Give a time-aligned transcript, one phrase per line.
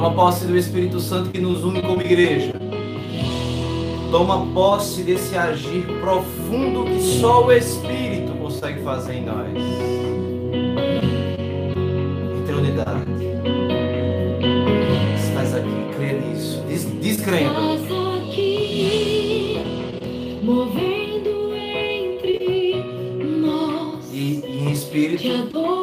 [0.00, 2.54] Toma posse do Espírito Santo que nos une como igreja.
[4.10, 9.52] Toma posse desse agir profundo que só o Espírito consegue fazer em nós.
[12.40, 13.04] Entre unidade.
[15.22, 16.64] Estás aqui, crê nisso.
[16.66, 17.50] Diz, diz crendo.
[17.50, 19.58] Estás aqui,
[20.42, 22.82] movendo entre
[23.38, 24.10] nós.
[24.14, 25.79] E, e em espírito.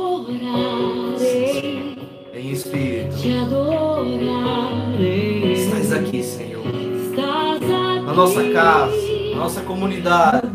[8.17, 8.95] Nossa casa,
[9.31, 10.47] na nossa comunidade.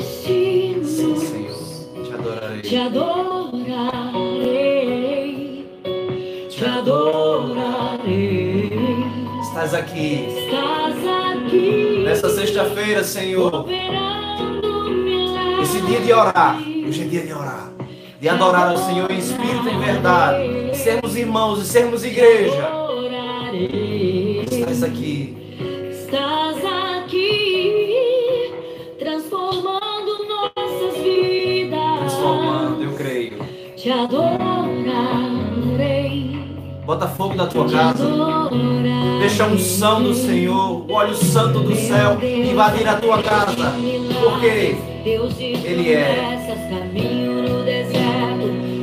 [0.00, 1.52] Sim, Senhor.
[2.62, 2.78] Te Te adorarei.
[4.06, 5.66] adorarei,
[6.48, 8.70] te adorarei.
[9.42, 10.28] Estás aqui.
[10.28, 10.96] Estás
[11.44, 13.66] aqui, Nessa sexta-feira, Senhor.
[15.62, 16.56] Esse dia de orar.
[16.88, 17.70] Hoje é dia de orar.
[18.18, 20.70] De adorar ao Senhor em espírito e em verdade.
[20.70, 22.81] De sermos irmãos e sermos igreja.
[36.92, 38.04] Bota fogo na tua casa.
[39.18, 43.72] Deixa a unção do Senhor, o óleo santo do céu invadir a tua casa.
[44.22, 44.76] Porque
[45.06, 46.38] Ele é.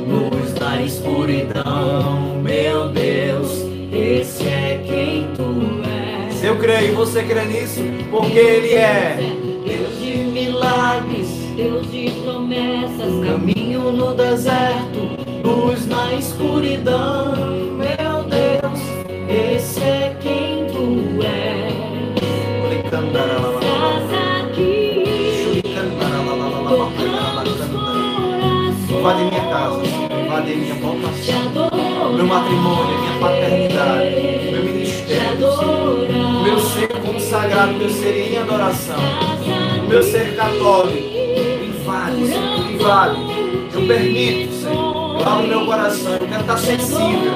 [0.08, 5.80] luz da escuridão, meu Deus, esse é quem tu
[6.26, 6.42] és.
[6.42, 9.18] Eu creio, você crê nisso, porque Ele é
[9.64, 17.69] Deus de milagres, Deus de promessas, caminho no deserto, luz na escuridão,
[30.40, 35.38] Senhor, invade minha vocação, meu matrimônio, minha paternidade, meu ministério,
[36.42, 38.96] meu ser consagrado, meu ser em adoração.
[39.88, 41.08] Meu ser católico.
[41.64, 43.20] Invade, Senhor, invade.
[43.74, 45.20] Eu permito, Senhor.
[45.20, 46.12] Eu abro meu coração.
[46.12, 47.32] Eu quero estar sensível.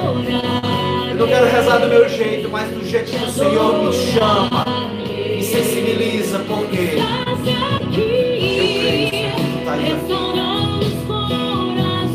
[1.09, 4.65] Eu não quero rezar do meu jeito, mas do jeito que o Senhor me chama.
[5.05, 7.35] Me sensibiliza, porque eu
[7.93, 10.15] creio, Senhor, estás aqui.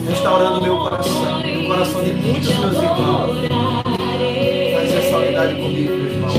[0.09, 0.70] Restaurando meu
[1.71, 2.03] coração.
[2.03, 3.49] De muitos meus irmãos.
[4.75, 6.31] Faz essa unidade comigo, meu irmão.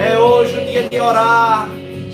[0.00, 1.68] É hoje o dia de orar.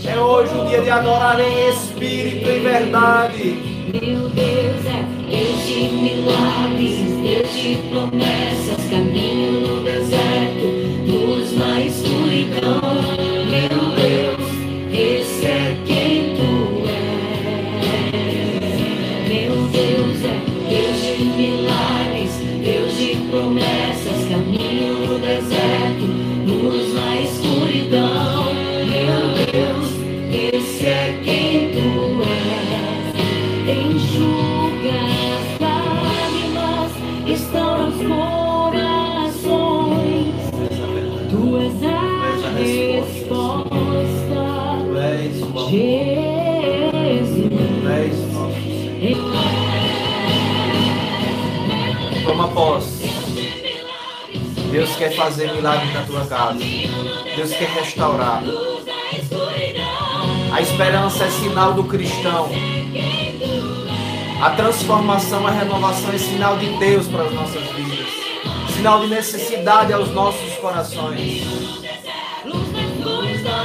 [0.07, 3.59] É hoje o dia de adorar em espírito e verdade.
[3.93, 9.84] Meu Deus é Deus de milagres, Deus de promessas, caminho
[55.05, 56.59] quer fazer milagres na tua casa.
[57.37, 58.43] Deus quer restaurar.
[60.51, 62.49] A esperança é sinal do cristão.
[64.41, 68.09] A transformação, a renovação é sinal de Deus para as nossas vidas.
[68.75, 71.45] Sinal de necessidade aos nossos corações.
[72.47, 73.65] Luz da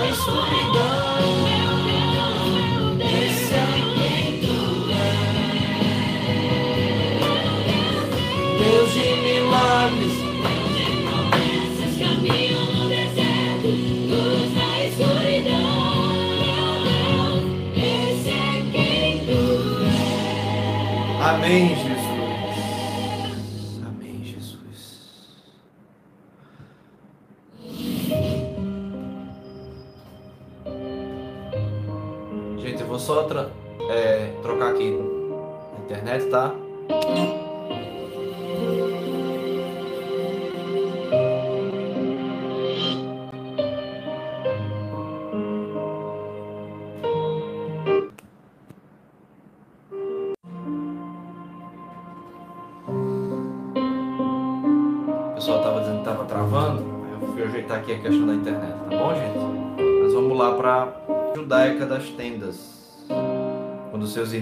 [21.21, 22.18] Amém, Jesus.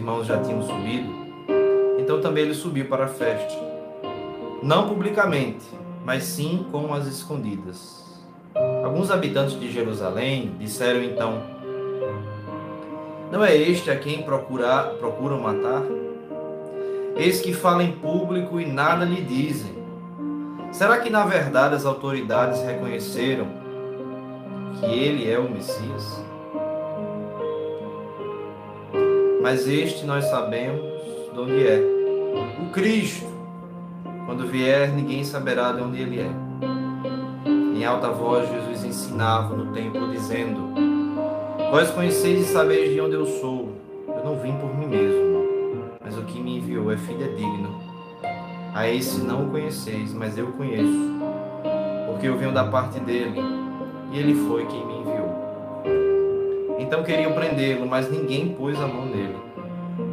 [0.08, 1.14] Irmãos já tinham subido,
[2.00, 3.54] então também ele subiu para a festa.
[4.64, 5.66] Não publicamente,
[6.06, 8.06] mas sim com as escondidas.
[8.86, 11.44] Alguns habitantes de Jerusalém disseram então:
[13.30, 15.84] Não é este a quem procurar, procuram matar?
[17.18, 19.76] Eis que fala em público e nada lhe dizem.
[20.72, 23.48] Será que na verdade as autoridades reconheceram
[24.80, 26.27] que ele é o Messias?
[29.50, 30.82] Mas este nós sabemos
[31.32, 31.82] de onde é.
[32.62, 33.26] O Cristo.
[34.26, 36.30] Quando vier, ninguém saberá de onde ele é.
[37.48, 40.74] Em alta voz, Jesus ensinava no templo, dizendo:
[41.72, 43.72] Vós conheceis e sabeis de onde eu sou.
[44.10, 45.46] Eu não vim por mim mesmo,
[46.04, 47.74] mas o que me enviou é fidedigno.
[48.74, 51.10] A esse não o conheceis, mas eu conheço,
[52.06, 53.40] porque eu venho da parte dele,
[54.12, 55.27] e ele foi quem me enviou.
[56.88, 59.36] Então queriam prendê-lo, mas ninguém pôs a mão nele,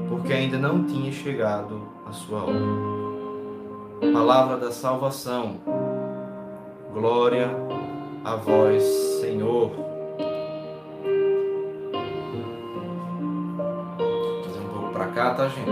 [0.08, 4.12] porque ainda não tinha chegado a sua hora.
[4.12, 5.60] Palavra da salvação.
[6.92, 7.48] Glória
[8.24, 8.82] a vós,
[9.20, 9.70] Senhor.
[13.96, 15.70] Vou fazer um pouco para cá, tá, gente?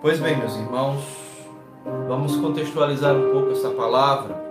[0.00, 1.04] Pois bem, meus irmãos,
[2.08, 4.42] vamos contextualizar um pouco essa palavra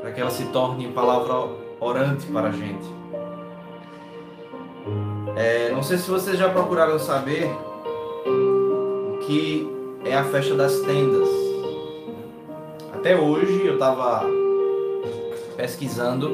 [0.00, 2.96] para que ela se torne palavra orante para a gente.
[5.36, 7.50] É, não sei se vocês já procuraram saber
[8.26, 9.70] o que
[10.04, 11.28] é a festa das tendas.
[12.94, 14.24] Até hoje eu estava
[15.56, 16.30] pesquisando,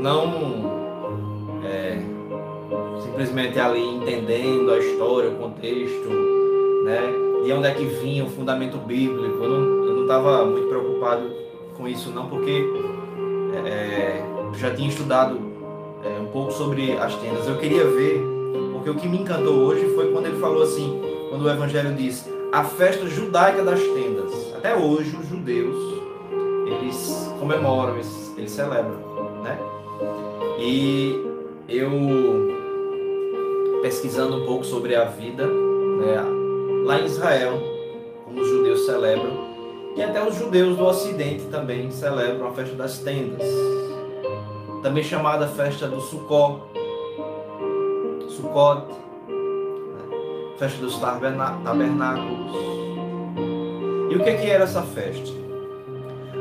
[0.00, 1.98] não é,
[3.00, 6.08] simplesmente ali entendendo a história, o contexto,
[6.84, 7.00] né,
[7.44, 9.42] de onde é que vinha o fundamento bíblico.
[9.42, 11.28] Eu não estava muito preocupado
[11.76, 12.64] com isso não, porque
[13.64, 14.22] é,
[14.56, 15.38] já tinha estudado
[16.04, 17.46] é, um pouco sobre as tendas.
[17.46, 18.22] Eu queria ver,
[18.72, 21.00] porque o que me encantou hoje foi quando ele falou assim,
[21.30, 24.54] quando o Evangelho diz a festa judaica das tendas.
[24.56, 25.96] Até hoje os judeus
[26.66, 28.98] eles comemoram, eles, eles celebram,
[29.42, 29.58] né?
[30.58, 31.20] E
[31.68, 31.90] eu
[33.82, 36.16] pesquisando um pouco sobre a vida, né,
[36.84, 37.52] lá em Israel,
[38.24, 39.46] como os judeus celebram,
[39.96, 43.46] e até os judeus do Ocidente também celebram a festa das tendas,
[44.82, 46.62] também chamada festa do Sukkot,
[48.28, 48.86] Sukkot,
[50.58, 52.56] festa dos tabernáculos.
[54.10, 55.30] E o que, é que era essa festa?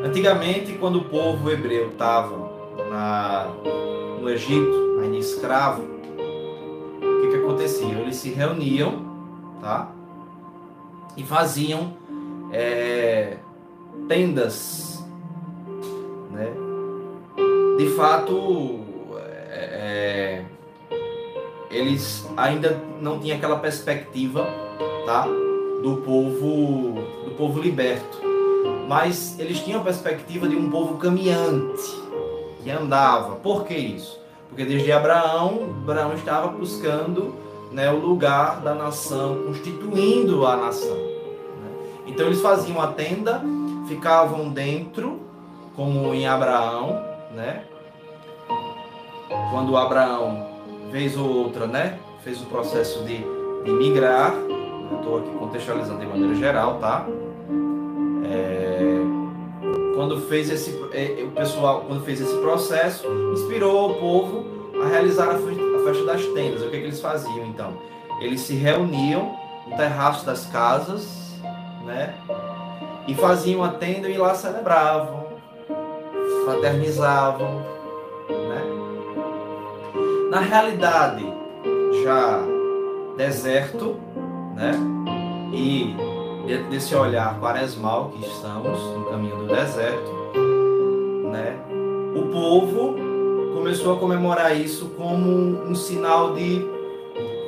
[0.04, 2.52] Antigamente, quando o povo hebreu estava
[4.22, 7.94] no Egito, ainda escravo, o que, que acontecia?
[8.00, 9.06] Eles se reuniam,
[9.62, 9.92] tá?
[11.18, 11.94] E faziam
[12.52, 13.38] é,
[14.08, 15.04] tendas,
[16.32, 16.65] né?
[17.78, 18.80] De fato,
[19.52, 20.46] é, é
[21.76, 24.48] eles ainda não tinham aquela perspectiva,
[25.06, 25.28] tá?
[25.84, 28.22] Do povo, do povo liberto.
[28.88, 31.84] Mas eles tinham a perspectiva de um povo caminhante,
[32.64, 33.36] que andava.
[33.36, 34.20] Por que isso?
[34.48, 37.36] Porque desde Abraão, Abraão estava buscando
[37.72, 40.96] né, o lugar da nação, constituindo a nação.
[40.96, 41.72] Né?
[42.08, 43.42] Então eles faziam a tenda,
[43.88, 45.20] ficavam dentro,
[45.76, 47.04] como em Abraão,
[47.36, 47.64] né?
[49.52, 50.46] Quando Abraão
[50.92, 53.18] vez ou outra, né, fez o processo de,
[53.64, 54.34] de migrar.
[54.98, 57.06] Estou aqui contextualizando de maneira geral, tá?
[58.32, 58.86] É,
[59.96, 64.46] quando fez esse, é, o pessoal, quando fez esse processo, inspirou o povo
[64.82, 65.38] a realizar a
[65.84, 66.62] festa das tendas.
[66.62, 67.74] O que, é que eles faziam então?
[68.22, 69.36] Eles se reuniam
[69.68, 71.34] no terraço das casas,
[71.86, 72.14] né?
[73.08, 75.26] E faziam a tenda e lá celebravam,
[76.46, 77.76] fraternizavam?
[80.36, 81.26] Na realidade,
[82.04, 82.44] já
[83.16, 83.96] deserto,
[84.54, 84.74] né?
[85.54, 85.96] E
[86.46, 90.12] dentro desse olhar quaresmal que estamos no caminho do deserto,
[91.32, 91.56] né?
[92.14, 92.96] O povo
[93.54, 96.68] começou a comemorar isso como um sinal de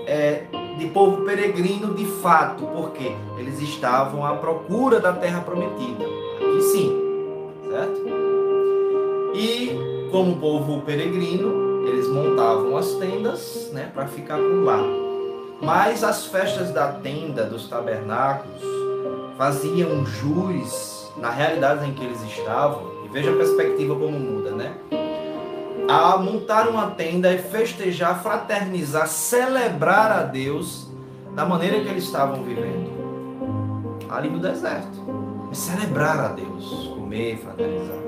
[0.07, 0.43] é,
[0.77, 6.05] de povo peregrino de fato, porque eles estavam à procura da terra prometida.
[6.05, 6.97] Aqui sim,
[7.69, 8.01] certo?
[9.35, 14.79] E como povo peregrino, eles montavam as tendas né, para ficar por lá.
[15.61, 18.61] Mas as festas da tenda, dos tabernáculos,
[19.37, 24.75] faziam jus na realidade em que eles estavam, e veja a perspectiva como muda, né?
[25.89, 30.87] A montar uma tenda e festejar, fraternizar, celebrar a Deus
[31.33, 32.97] da maneira que eles estavam vivendo.
[34.09, 35.07] Ali no deserto.
[35.53, 38.06] celebrar a Deus, comer, fraternizar.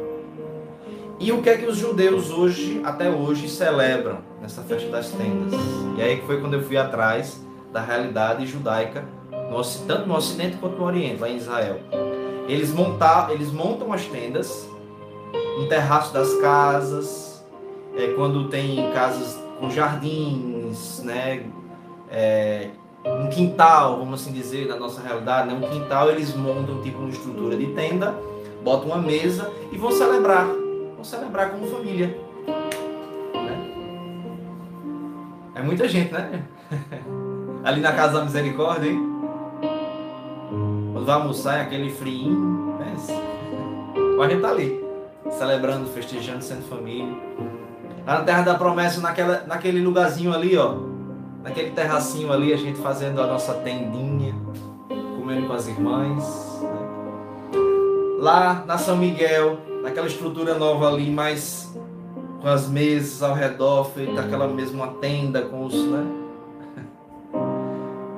[1.19, 5.53] E o que é que os judeus hoje, até hoje, celebram nessa festa das tendas?
[5.97, 9.03] E aí foi quando eu fui atrás da realidade judaica,
[9.51, 11.81] no, tanto no Ocidente quanto no Oriente, lá em Israel.
[12.47, 14.69] Eles, montar, eles montam as tendas
[15.57, 17.45] no terraço das casas,
[17.97, 21.43] é, quando tem casas com jardins, né,
[22.09, 22.69] é,
[23.05, 27.09] um quintal, vamos assim dizer, na nossa realidade, né, um quintal, eles montam tipo uma
[27.09, 28.15] estrutura de tenda,
[28.63, 30.47] botam uma mesa e vão celebrar,
[31.03, 32.17] celebrar como família.
[33.33, 33.71] Né?
[35.55, 36.43] É muita gente, né?
[37.63, 39.09] Ali na Casa da Misericórdia, hein?
[40.93, 42.31] Quando vai almoçar é aquele frio,
[42.79, 42.95] né?
[44.17, 44.85] Mas a gente tá ali,
[45.29, 47.15] celebrando, festejando, sendo família.
[48.05, 50.75] Lá na Terra da Promessa, naquela, naquele lugarzinho ali, ó.
[51.43, 54.35] Naquele terracinho ali, a gente fazendo a nossa tendinha,
[55.17, 56.61] comendo com as irmãs.
[56.61, 57.59] Né?
[58.19, 61.73] Lá na São Miguel, naquela estrutura nova ali, mais
[62.41, 66.05] com as mesas ao redor, feita aquela mesma tenda com os, né?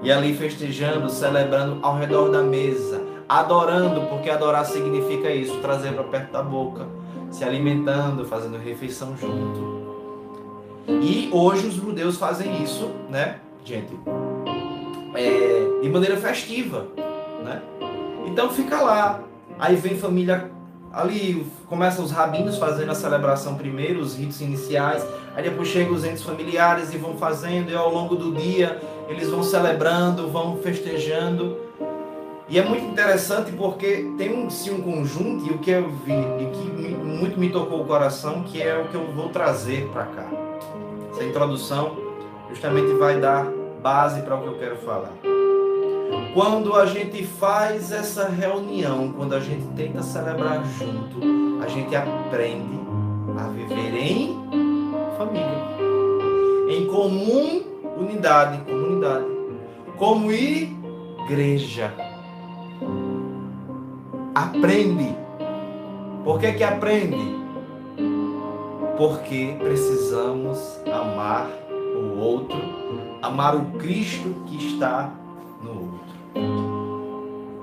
[0.04, 6.04] E ali festejando, celebrando ao redor da mesa, adorando, porque adorar significa isso, trazer para
[6.06, 6.88] perto da boca,
[7.30, 9.82] se alimentando, fazendo refeição junto.
[10.88, 13.94] E hoje os judeus fazem isso, né, gente,
[15.14, 16.88] é, de maneira festiva,
[17.44, 17.62] né?
[18.26, 19.22] Então fica lá,
[19.60, 20.50] aí vem família
[20.94, 25.06] ali, começam os rabinos fazendo a celebração primeiro, os ritos iniciais,
[25.36, 29.30] aí depois chegam os entes familiares e vão fazendo, e ao longo do dia eles
[29.30, 31.58] vão celebrando, vão festejando.
[32.50, 36.12] E é muito interessante porque tem um, sim, um conjunto, e o que eu vi,
[36.12, 40.04] e que muito me tocou o coração, que é o que eu vou trazer para
[40.06, 40.28] cá.
[41.12, 41.98] Essa introdução
[42.50, 43.46] justamente vai dar
[43.82, 45.41] base para o que eu quero falar.
[46.34, 51.20] Quando a gente faz essa reunião, quando a gente tenta celebrar junto,
[51.64, 52.80] a gente aprende
[53.38, 54.42] a viver em
[55.18, 55.68] família,
[56.70, 59.26] em comum unidade, comunidade,
[59.98, 61.94] como igreja.
[64.34, 65.16] Aprende.
[66.24, 67.42] Por que que aprende?
[68.98, 71.50] Porque precisamos amar
[71.96, 72.60] o outro,
[73.22, 75.14] amar o Cristo que está
[75.62, 75.91] no outro.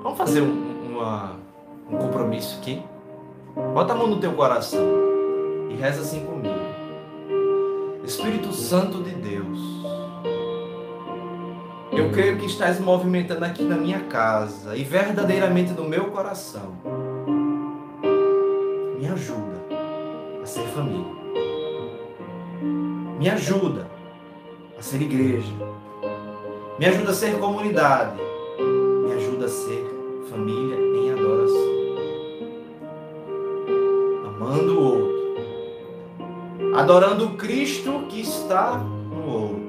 [0.08, 1.36] Vamos fazer um, uma,
[1.90, 2.82] um compromisso aqui?
[3.74, 4.80] Bota a mão no teu coração
[5.68, 6.54] e reza assim comigo.
[8.02, 9.58] Espírito Santo de Deus,
[11.92, 16.72] eu creio que estás movimentando aqui na minha casa e verdadeiramente no meu coração.
[18.98, 19.62] Me ajuda
[20.42, 21.18] a ser família.
[23.18, 23.86] Me ajuda
[24.78, 25.52] a ser igreja.
[26.78, 28.16] Me ajuda a ser comunidade.
[28.58, 29.97] Me ajuda a ser
[30.28, 31.68] família em adoração.
[34.26, 35.18] Amando o outro.
[36.74, 39.68] Adorando o Cristo que está no outro.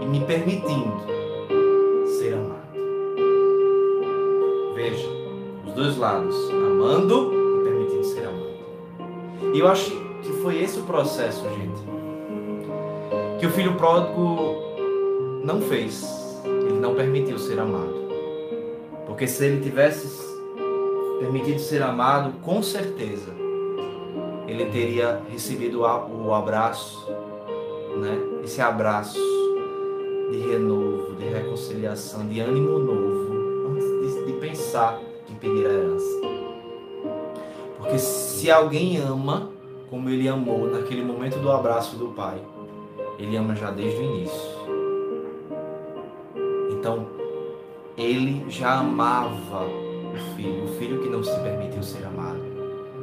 [0.00, 1.00] E me permitindo
[2.06, 2.62] ser amado.
[4.74, 5.08] Veja,
[5.66, 8.52] os dois lados, amando e permitindo ser amado.
[9.54, 9.90] E eu acho
[10.22, 11.82] que foi esse o processo, gente,
[13.40, 14.38] que o filho pródigo
[15.44, 16.40] não fez.
[16.44, 18.01] Ele não permitiu ser amado.
[19.12, 20.26] Porque se ele tivesse
[21.20, 23.30] permitido ser amado, com certeza
[24.48, 27.10] ele teria recebido o abraço,
[27.98, 28.18] né?
[28.42, 29.20] Esse abraço
[30.30, 33.34] de renovo, de reconciliação, de ânimo novo,
[33.70, 34.98] antes de, de pensar
[35.30, 36.20] em pedir a herança.
[37.76, 39.50] Porque se alguém ama
[39.90, 42.40] como ele amou naquele momento do abraço do pai,
[43.18, 44.52] ele ama já desde o início.
[46.70, 47.21] Então,
[48.02, 52.40] ele já amava o filho, o filho que não se permitiu ser amado.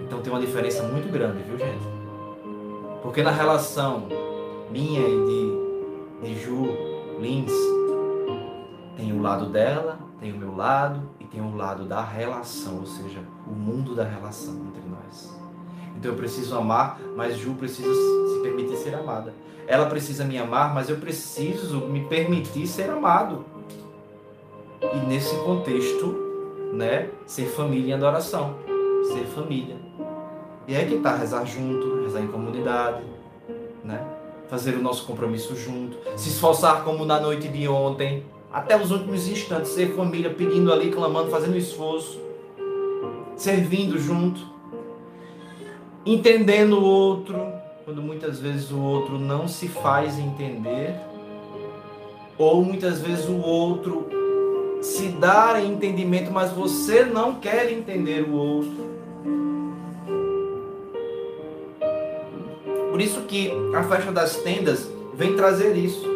[0.04, 1.88] Então tem uma diferença muito grande, viu, gente?
[3.02, 4.08] Porque na relação
[4.70, 6.68] minha e de, de Ju
[7.20, 7.52] Lins,
[8.96, 12.86] tem o lado dela, tem o meu lado e tem o lado da relação, ou
[12.86, 15.40] seja, o mundo da relação entre nós.
[15.96, 19.34] Então eu preciso amar, mas Ju precisa se permitir ser amada.
[19.68, 23.46] Ela precisa me amar, mas eu preciso me permitir ser amado.
[24.82, 26.16] E nesse contexto,
[26.74, 28.56] né, ser família em adoração,
[29.04, 29.76] ser família.
[30.68, 33.04] E é que tá rezar junto, rezar em comunidade,
[33.84, 34.06] né?
[34.50, 39.28] fazer o nosso compromisso junto, se esforçar como na noite de ontem, até os últimos
[39.28, 42.20] instantes, ser família, pedindo ali, clamando, fazendo esforço,
[43.36, 44.42] servindo junto,
[46.04, 47.40] entendendo o outro,
[47.86, 50.96] quando muitas vezes o outro não se faz entender,
[52.38, 54.10] ou muitas vezes o outro
[54.82, 58.90] se dar entendimento, mas você não quer entender o outro.
[62.90, 66.08] Por isso que a festa das tendas vem trazer isso.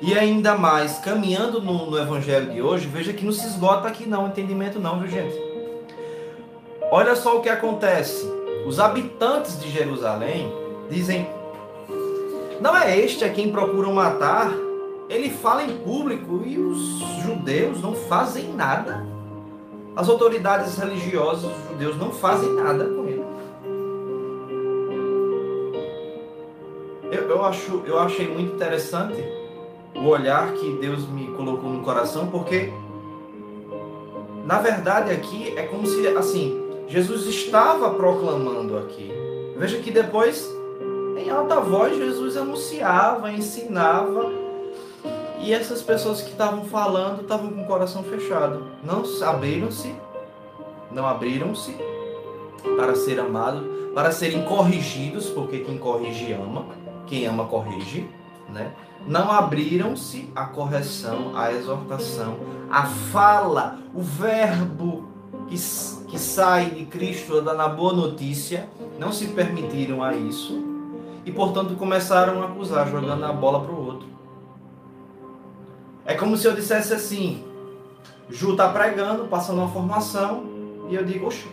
[0.00, 4.08] E ainda mais, caminhando no, no, evangelho de hoje, veja que não se esgota aqui
[4.08, 5.36] não, entendimento não, viu gente?
[6.90, 8.24] Olha só o que acontece.
[8.64, 10.52] Os habitantes de Jerusalém
[10.88, 11.28] dizem:
[12.60, 14.67] Não é este a quem procuram matar?
[15.08, 19.06] Ele fala em público e os judeus não fazem nada.
[19.96, 23.24] As autoridades religiosas os judeus não fazem nada com ele.
[27.10, 29.24] Eu, eu, acho, eu achei muito interessante
[29.94, 32.70] o olhar que Deus me colocou no coração, porque
[34.44, 39.12] na verdade aqui é como se assim Jesus estava proclamando aqui.
[39.58, 40.48] Veja que depois,
[41.18, 44.30] em alta voz, Jesus anunciava, ensinava,
[45.40, 48.64] e essas pessoas que estavam falando estavam com o coração fechado.
[48.82, 49.94] Não abriram-se,
[50.90, 51.76] não abriram-se
[52.76, 53.64] para ser amados,
[53.94, 56.66] para serem corrigidos, porque quem corrige ama,
[57.06, 58.08] quem ama corrige,
[58.48, 58.72] né?
[59.06, 62.36] Não abriram-se à correção, à exortação,
[62.70, 65.08] à fala, o verbo
[65.48, 65.56] que,
[66.08, 68.68] que sai de Cristo na boa notícia,
[68.98, 70.68] não se permitiram a isso
[71.24, 73.77] e, portanto, começaram a acusar, jogando a bola para o.
[76.08, 77.44] É como se eu dissesse assim:
[78.28, 80.42] Ju está pregando, passando uma formação,
[80.88, 81.46] e eu digo, oxe.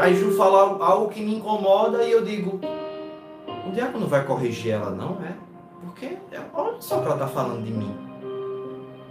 [0.00, 2.60] Aí Ju fala algo que me incomoda e eu digo,
[3.68, 5.34] o diácono vai corrigir ela, não é?
[5.84, 6.16] Porque
[6.52, 7.94] olha só o que ela está falando de mim.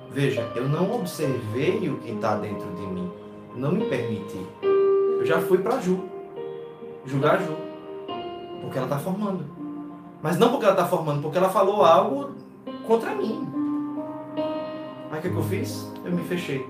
[0.09, 3.11] Veja, eu não observei o que está dentro de mim
[3.55, 4.39] não me permite.
[4.61, 5.99] Eu já fui para Ju,
[7.05, 7.55] julgar Ju,
[8.61, 9.45] porque ela está formando.
[10.21, 12.31] Mas não porque ela está formando, porque ela falou algo
[12.87, 13.58] contra mim.
[15.19, 15.85] Aí o que, que eu fiz?
[16.05, 16.65] Eu me fechei.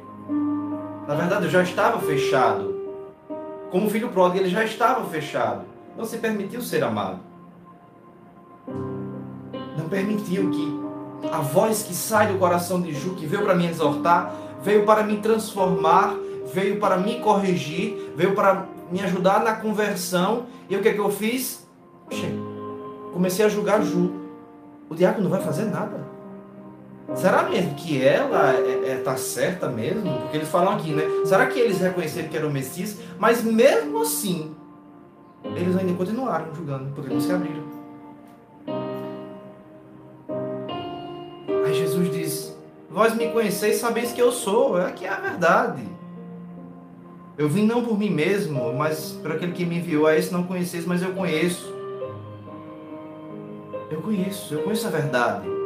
[1.08, 2.76] Na verdade, eu já estava fechado.
[3.70, 5.66] Como filho pródigo, ele já estava fechado.
[5.96, 7.20] Não se permitiu ser amado.
[9.78, 10.80] Não permitiu que
[11.32, 14.34] a voz que sai do coração de Ju, que veio para me exortar,
[14.64, 16.16] veio para me transformar,
[16.52, 20.48] veio para me corrigir, veio para me ajudar na conversão.
[20.68, 21.68] E o que, é que eu fiz?
[23.14, 24.12] Comecei a julgar Ju.
[24.90, 26.10] O diácono não vai fazer nada.
[27.16, 30.20] Será mesmo que ela está é, é, tá certa mesmo?
[30.22, 31.04] Porque eles falam aqui, né?
[31.26, 32.98] Será que eles reconheceram que era o Messias?
[33.18, 34.56] Mas mesmo assim,
[35.44, 37.64] eles ainda continuaram julgando, porque não se abriram.
[41.66, 42.58] Aí Jesus diz:
[42.90, 44.80] Vós me conheceis, sabeis que eu sou.
[44.80, 45.84] É que é a verdade.
[47.38, 50.06] Eu vim não por mim mesmo, mas por aquele que me enviou.
[50.08, 51.74] A esse não conheceis, mas eu conheço.
[53.90, 55.59] Eu conheço, eu conheço a verdade.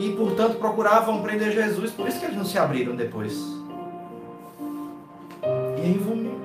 [0.00, 3.36] E, portanto, procuravam prender Jesus, por isso que eles não se abriram depois.
[5.76, 6.40] E aí vão.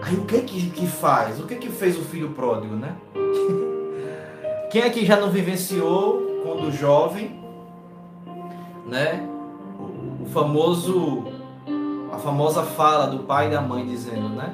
[0.00, 1.38] Aí o que que, que faz?
[1.38, 2.96] O que que fez o filho pródigo, né?
[4.72, 7.38] Quem aqui já não vivenciou quando jovem,
[8.86, 9.28] né?
[10.18, 11.24] O famoso
[12.10, 14.50] a famosa fala do pai e da mãe dizendo, né?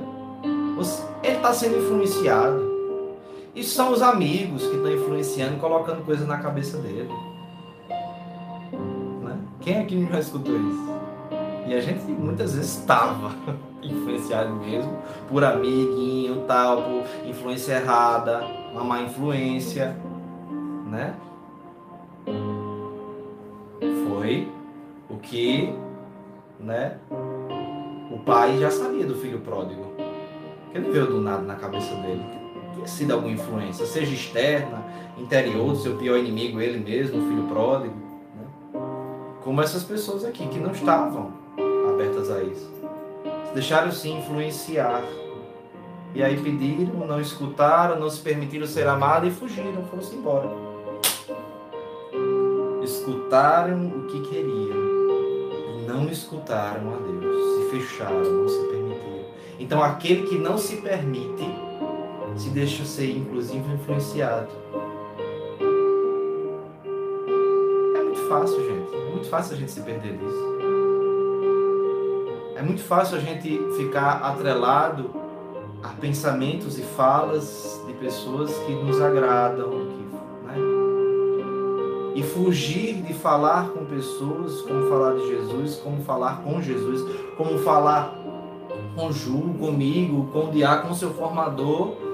[1.22, 2.67] Ele está sendo influenciado.
[3.58, 7.12] E são os amigos que estão influenciando, colocando coisas na cabeça dele.
[9.20, 9.36] Né?
[9.60, 10.88] Quem aqui já escutou isso?
[11.66, 13.34] E a gente muitas vezes estava
[13.82, 14.96] influenciado mesmo
[15.28, 19.96] por amiguinho, tal, por influência errada, uma má influência,
[20.86, 21.16] né?
[24.08, 24.48] Foi
[25.10, 25.74] o que,
[26.60, 26.96] né?
[28.12, 29.84] O pai já sabia do filho pródigo.
[30.70, 32.47] Que não veio do nada na cabeça dele.
[32.86, 34.84] Sido alguma influência, seja externa,
[35.16, 37.94] interior, seu pior inimigo, ele mesmo, o filho pródigo.
[38.34, 38.80] Né?
[39.42, 41.32] Como essas pessoas aqui que não estavam
[41.90, 42.70] abertas a isso.
[43.48, 45.02] Se deixaram se influenciar.
[46.14, 50.48] E aí pediram, não escutaram, não se permitiram ser amados e fugiram, foram-se embora.
[52.82, 54.76] Escutaram o que queriam,
[55.86, 57.28] não escutaram a Deus
[57.70, 59.24] fecharam, não se permitiram.
[59.58, 61.44] Então, aquele que não se permite
[62.38, 64.48] se deixa ser, inclusive, influenciado.
[67.94, 68.94] É muito fácil, gente.
[68.94, 70.58] É muito fácil a gente se perder nisso.
[72.54, 75.10] É muito fácil a gente ficar atrelado
[75.82, 79.70] a pensamentos e falas de pessoas que nos agradam,
[80.44, 80.56] né?
[82.14, 87.04] e fugir de falar com pessoas, como falar de Jesus, como falar com Jesus,
[87.36, 88.12] como falar
[88.96, 92.07] com Ju, comigo, com o diácono, seu formador.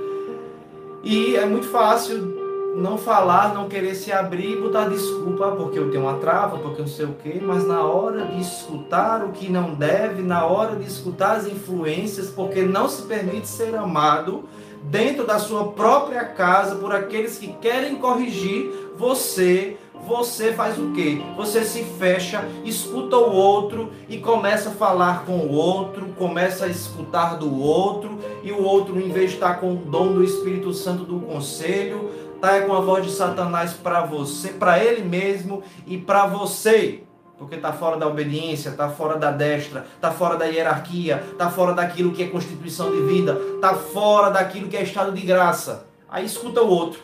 [1.05, 2.45] E é muito fácil
[2.77, 6.87] não falar, não querer se abrir, botar desculpa, porque eu tenho uma trava, porque eu
[6.87, 10.75] não sei o quê, mas na hora de escutar o que não deve, na hora
[10.77, 14.45] de escutar as influências, porque não se permite ser amado
[14.83, 21.23] dentro da sua própria casa por aqueles que querem corrigir você, você faz o quê?
[21.37, 26.69] Você se fecha, escuta o outro e começa a falar com o outro, começa a
[26.69, 30.73] escutar do outro, e o outro, em vez de estar com o dom do Espírito
[30.73, 35.97] Santo do conselho, está com a voz de Satanás para você, para ele mesmo e
[35.97, 37.03] para você.
[37.38, 41.73] Porque está fora da obediência, está fora da destra, está fora da hierarquia, está fora
[41.73, 45.87] daquilo que é constituição de vida, está fora daquilo que é estado de graça.
[46.09, 47.01] Aí escuta o outro.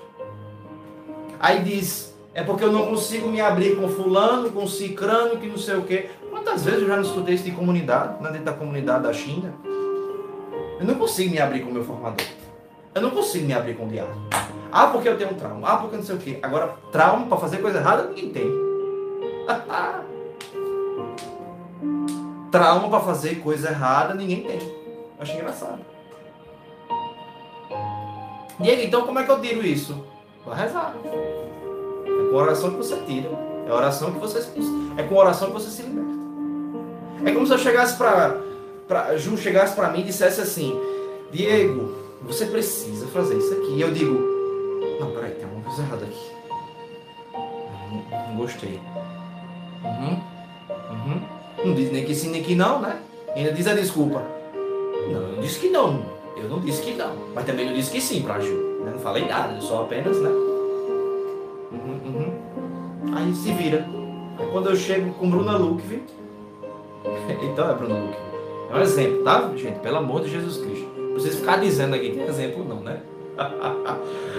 [1.40, 5.58] Aí diz, é porque eu não consigo me abrir com fulano, com cicrano, que não
[5.58, 6.10] sei o quê.
[6.30, 9.52] Quantas vezes eu já não escutei isso de comunidade, né, dentro da comunidade da China?
[10.78, 12.26] Eu não consigo me abrir com o meu formador.
[12.94, 14.12] Eu não consigo me abrir com o diabo.
[14.72, 15.68] Ah, porque eu tenho um trauma.
[15.68, 16.38] Ah, porque não sei o quê.
[16.42, 18.46] Agora, trauma para fazer coisa errada, ninguém tem.
[22.50, 24.58] trauma para fazer coisa errada, ninguém tem.
[24.58, 25.80] Eu achei engraçado.
[28.60, 30.04] Diego, então como é que eu tiro isso?
[30.44, 30.94] Vai rezar.
[32.06, 33.30] É com oração que você tira.
[33.66, 34.38] É oração que você
[34.96, 36.10] é com oração que você se liberta.
[37.24, 38.36] É como se eu chegasse para
[38.88, 40.78] para Ju chegasse para mim e dissesse assim:
[41.30, 43.74] "Diego, você precisa fazer isso aqui".
[43.74, 44.14] E eu digo:
[44.98, 46.30] "Não, peraí, tem alguma coisa errada aqui".
[47.32, 48.80] Não, não gostei.
[49.84, 50.20] Uhum.
[50.90, 51.22] Uhum.
[51.64, 53.00] Não diz nem que sim, nem que não, né?
[53.36, 54.22] Ainda diz a desculpa.
[55.12, 56.02] Não, eu disse que não.
[56.36, 57.14] Eu não disse que não.
[57.34, 58.52] Mas também não disse que sim pra Ju.
[58.80, 60.49] Eu não falei nada, eu só apenas, né?
[63.14, 63.86] Aí se vira.
[64.38, 65.82] Aí quando eu chego com Bruna Luke,
[67.42, 68.18] então é Bruna Luke.
[68.70, 69.80] É um exemplo, tá, gente?
[69.80, 70.88] Pelo amor de Jesus Cristo.
[71.12, 73.00] Precisa ficar dizendo aqui que é exemplo, não, né?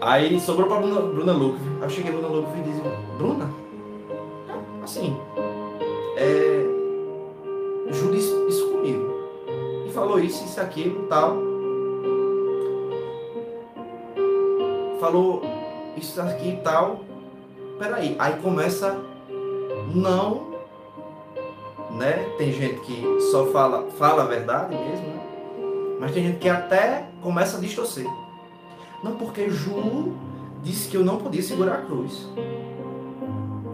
[0.00, 1.60] Aí sobrou pra Bruna, Bruna Luke.
[1.80, 2.80] Aí eu cheguei Bruna Luke e disse:
[3.18, 3.50] Bruna?
[4.82, 5.16] Assim,
[6.16, 6.66] é,
[7.92, 9.12] Ju disse isso comigo.
[9.86, 11.36] E falou isso, isso, aquilo, tal.
[14.98, 15.42] Falou
[15.96, 17.00] isso aqui e tal.
[17.78, 18.98] Peraí, aí começa
[19.94, 20.52] não,
[21.90, 22.34] né?
[22.38, 25.22] Tem gente que só fala, fala a verdade mesmo, né?
[26.00, 28.06] Mas tem gente que até começa a distorcer.
[29.02, 30.14] Não, porque Ju
[30.62, 32.28] disse que eu não podia segurar a cruz.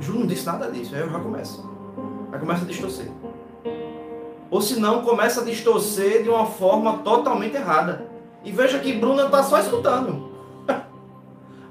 [0.00, 1.68] Ju não disse nada disso, aí eu já começo.
[2.32, 3.10] Aí começa a distorcer.
[4.50, 8.06] Ou se não, começa a distorcer de uma forma totalmente errada.
[8.44, 10.27] E veja que Bruna está só escutando.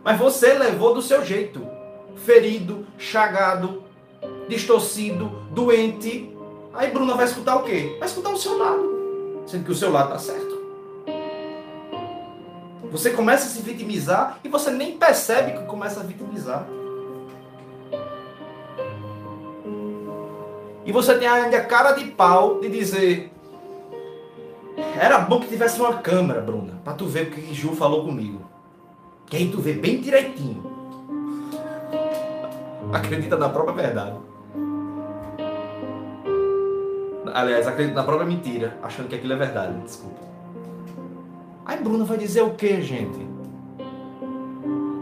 [0.08, 1.68] Mas você levou do seu jeito.
[2.16, 3.84] Ferido, chagado,
[4.48, 6.34] distorcido, doente.
[6.74, 7.98] Aí Bruna vai escutar o quê?
[8.00, 9.44] Vai escutar o seu lado.
[9.46, 10.58] Sendo que o seu lado está certo.
[12.90, 16.66] Você começa a se vitimizar e você nem percebe que começa a vitimizar.
[20.86, 23.30] E você tem ainda cara de pau de dizer.
[24.98, 28.56] Era bom que tivesse uma câmera, Bruna, para tu ver o que Ju falou comigo.
[29.28, 30.64] Que aí tu vê bem direitinho.
[32.94, 34.18] Acredita na própria verdade.
[37.34, 39.80] Aliás, acredita na própria mentira, achando que aquilo é verdade.
[39.82, 40.22] Desculpa.
[41.66, 43.28] Aí Bruna vai dizer o que, gente?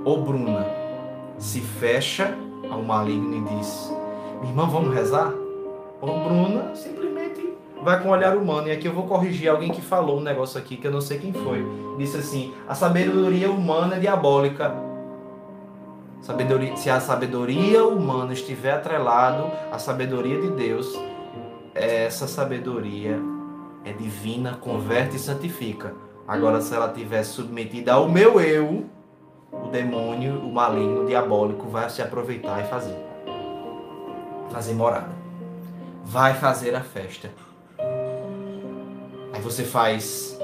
[0.04, 0.66] Ou Bruna
[1.38, 2.36] se fecha
[2.70, 3.94] ao maligno e diz:
[4.40, 5.32] Minha irmã, vamos rezar?
[6.02, 7.15] Ou Bruna simplesmente
[7.84, 8.68] vai com um olhar humano.
[8.68, 11.20] E aqui eu vou corrigir alguém que falou um negócio aqui que eu não sei
[11.20, 11.66] quem foi.
[11.98, 14.74] Disse assim: a sabedoria humana é diabólica.
[16.22, 20.92] Sabedoria, se a sabedoria humana estiver atrelado à sabedoria de Deus,
[21.74, 23.20] essa sabedoria
[23.84, 25.94] é divina, converte e santifica.
[26.28, 28.86] Agora, se ela estiver submetida ao meu eu,
[29.52, 32.98] o demônio, o maligno, o diabólico vai se aproveitar e fazer.
[34.50, 35.26] Fazer morada
[36.06, 37.32] vai fazer a festa.
[39.46, 40.40] Você faz.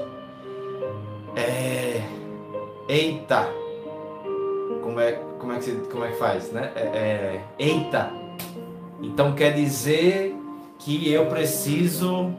[1.34, 2.00] É.
[2.88, 3.48] Eita!
[4.80, 6.70] Como é, como é, que, você, como é que faz, né?
[6.76, 8.12] É, é, eita!
[9.02, 10.36] Então quer dizer
[10.78, 12.32] que eu preciso.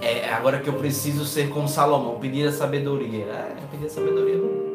[0.00, 3.24] É, agora que eu preciso ser como Salomão, pedir a sabedoria.
[3.24, 4.66] É, pedir a sabedoria não.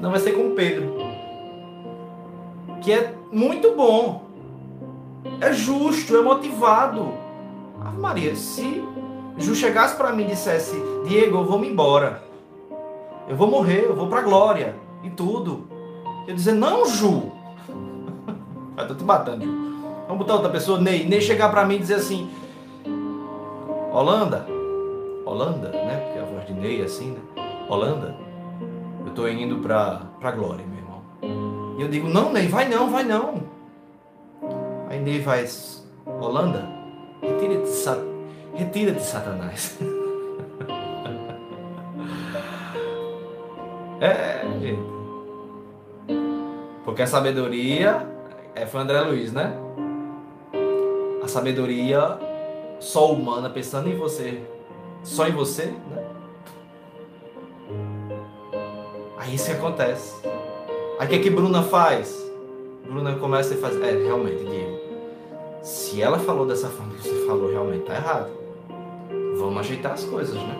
[0.00, 0.94] Não vai ser com Pedro.
[2.82, 4.26] Que é muito bom.
[5.40, 7.25] É justo, é motivado.
[7.86, 8.84] Ave Maria, se
[9.38, 12.22] Ju chegasse para mim e dissesse: Diego, eu vou me embora.
[13.28, 15.66] Eu vou morrer, eu vou para a glória e tudo.
[16.26, 17.32] Eu dizer: Não, Ju.
[18.76, 19.52] Eu tô te matando, Ju.
[20.06, 21.06] Vamos botar outra pessoa, Ney.
[21.06, 22.30] Ney chegar para mim e dizer assim:
[23.92, 24.46] Holanda,
[25.24, 25.96] Holanda, né?
[25.96, 27.20] Porque a voz de Ney é assim, né?
[27.68, 28.14] Holanda,
[29.16, 31.76] tô indo pra, pra glória, meu irmão.
[31.78, 33.42] E eu digo, não, Ney, vai não, vai não.
[34.88, 35.46] Aí Ney vai,
[36.04, 36.75] Holanda,
[37.22, 37.98] retira-te, sa
[38.54, 39.78] retira Satanás.
[44.00, 44.96] é, gente.
[46.84, 48.06] Porque a sabedoria
[48.54, 49.54] é foi André Luiz, né?
[51.22, 52.18] A sabedoria
[52.78, 54.42] só humana, pensando em você,
[55.02, 56.04] só em você, né?
[59.18, 60.14] Aí isso que acontece.
[60.98, 62.24] Aí o que, que Bruna faz?
[62.84, 63.74] Bruna começa e faz.
[63.82, 64.75] É, realmente, Diego.
[65.66, 68.30] Se ela falou dessa forma que você falou, realmente tá errado.
[69.36, 70.56] Vamos ajeitar as coisas, né?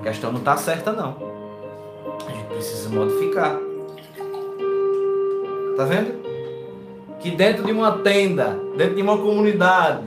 [0.00, 1.16] A questão não tá certa, não.
[2.26, 3.60] A gente precisa modificar.
[5.76, 6.20] Tá vendo?
[7.20, 10.02] Que dentro de uma tenda, dentro de uma comunidade,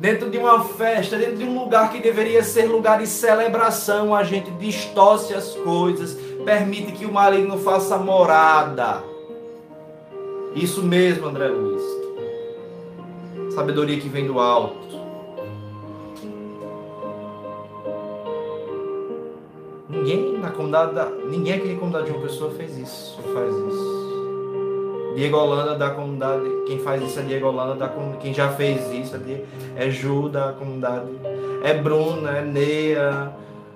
[0.00, 4.24] dentro de uma festa, dentro de um lugar que deveria ser lugar de celebração, a
[4.24, 9.00] gente distorce as coisas, permite que o maligno faça morada.
[10.56, 11.97] Isso mesmo, André Luiz.
[13.58, 14.76] Sabedoria que vem do alto.
[19.88, 25.12] Ninguém na comunidade, da, ninguém aqui na comunidade de uma pessoa fez isso, faz isso.
[25.16, 28.92] Diego Holanda da comunidade, quem faz isso é Diego Holanda da comunidade, quem já fez
[28.92, 29.44] isso é,
[29.74, 31.10] é Ju da comunidade,
[31.64, 33.32] é Bruna, é Neia,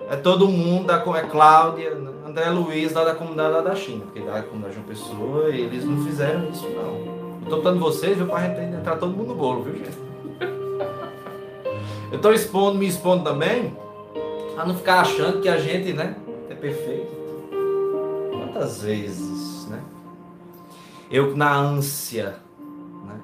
[0.09, 1.91] é todo mundo, da, é Cláudia?
[2.25, 5.85] André Luiz lá da comunidade lá da China, porque da comunidade de uma pessoa, eles
[5.85, 7.22] não fizeram isso não.
[7.45, 9.99] Eu tô dando vocês, viu, pra gente entrar todo mundo no bolo, viu, gente?
[12.11, 13.77] Eu tô expondo, me expondo também,
[14.57, 16.17] a não ficar achando que a gente, né,
[16.49, 17.11] é perfeito.
[18.31, 19.83] Quantas vezes, né?
[21.11, 22.37] Eu na ânsia,
[23.07, 23.19] né,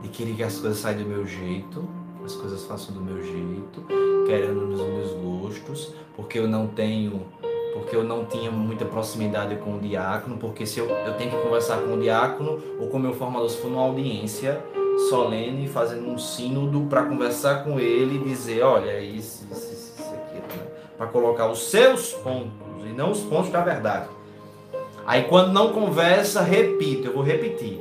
[0.00, 1.84] de querer que as coisas saiam do meu jeito,
[2.24, 3.84] as coisas façam do meu jeito,
[4.26, 7.26] querendo nos meus gostos, porque eu não tenho
[7.74, 11.36] porque eu não tinha muita proximidade com o diácono, porque se eu, eu tenho que
[11.36, 14.62] conversar com o diácono ou com o meu formador, se for numa audiência
[15.10, 20.14] solene, fazendo um sínodo para conversar com ele e dizer, olha, é isso, isso, isso,
[20.14, 20.66] aqui, né?
[20.96, 22.52] para colocar os seus pontos
[22.86, 24.06] e não os pontos da verdade.
[25.04, 27.80] Aí quando não conversa, repito, eu vou repetir.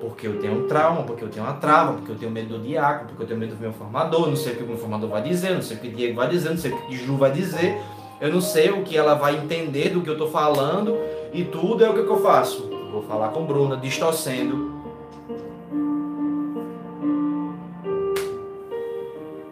[0.00, 2.64] Porque eu tenho um trauma, porque eu tenho uma trava, porque eu tenho medo do
[2.64, 5.08] diácono, porque eu tenho medo do meu formador, não sei o que o meu formador
[5.08, 6.96] vai dizer, não sei o que o Diego vai dizer, não sei o que o
[6.96, 7.78] Ju vai dizer.
[8.24, 10.96] Eu não sei o que ela vai entender do que eu estou falando
[11.30, 11.84] e tudo.
[11.84, 12.70] É o que, eu faço?
[12.90, 14.72] Vou falar com Bruna, distorcendo.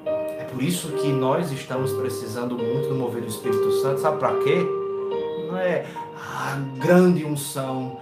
[0.07, 4.01] É por isso que nós estamos precisando muito do mover do Espírito Santo.
[4.01, 4.67] Sabe para quê?
[5.51, 5.85] Não é
[6.17, 7.99] a grande unção,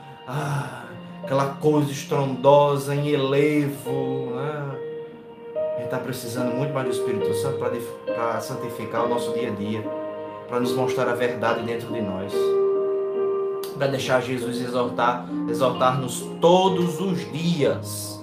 [1.24, 4.36] aquela coisa estrondosa em elevo.
[4.36, 4.78] Né?
[5.56, 9.52] A gente está precisando muito mais do Espírito Santo para santificar o nosso dia a
[9.52, 10.09] dia
[10.50, 12.32] para nos mostrar a verdade dentro de nós.
[13.78, 18.20] Para deixar Jesus exortar, exortar-nos todos os dias.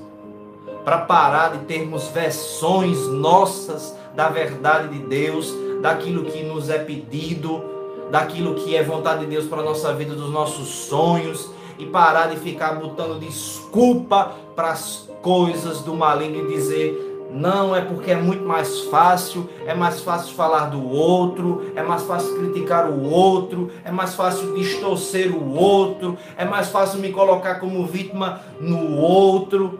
[0.83, 7.63] Para parar de termos versões nossas da verdade de Deus, daquilo que nos é pedido,
[8.11, 12.27] daquilo que é vontade de Deus para a nossa vida, dos nossos sonhos, e parar
[12.27, 18.15] de ficar botando desculpa para as coisas do maligno e dizer não, é porque é
[18.15, 23.69] muito mais fácil, é mais fácil falar do outro, é mais fácil criticar o outro,
[23.83, 29.79] é mais fácil distorcer o outro, é mais fácil me colocar como vítima no outro.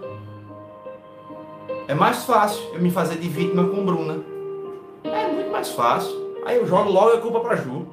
[1.87, 4.19] É mais fácil eu me fazer de vítima com Bruna.
[5.05, 6.35] É muito mais fácil.
[6.45, 7.87] Aí eu jogo logo a culpa para Ju.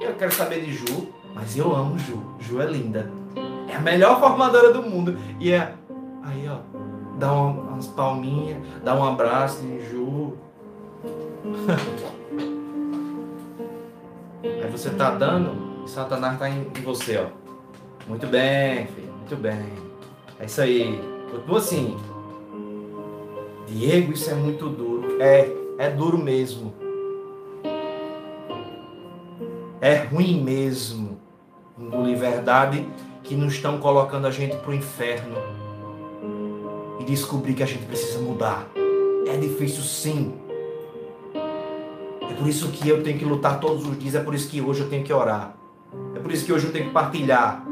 [0.00, 2.22] Eu quero saber de Ju, mas eu amo Ju.
[2.38, 3.10] Ju é linda.
[3.66, 5.18] É a melhor formadora do mundo.
[5.38, 5.72] E é.
[6.22, 6.69] Aí, ó
[7.20, 10.38] dá umas palminhas, dá um abraço em Ju.
[14.42, 17.26] Aí você tá dando e Satanás tá em você, ó.
[18.08, 19.66] Muito bem, filho, muito bem.
[20.38, 20.98] É isso aí.
[21.30, 21.98] Continua assim.
[23.66, 25.20] Diego, isso é muito duro.
[25.20, 26.72] É, é duro mesmo.
[29.80, 31.20] É ruim mesmo.
[31.78, 32.88] Engolir verdade
[33.22, 35.59] que não estão colocando a gente pro inferno
[37.10, 38.68] descobrir que a gente precisa mudar.
[39.26, 40.34] É difícil sim.
[42.22, 44.60] É por isso que eu tenho que lutar todos os dias, é por isso que
[44.60, 45.54] hoje eu tenho que orar.
[46.14, 47.64] É por isso que hoje eu tenho que partilhar.